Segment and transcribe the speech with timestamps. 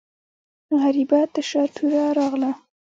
[0.81, 2.51] غریبه تشه توره راغله.